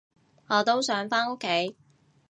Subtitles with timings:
[0.47, 1.75] 我都想返屋企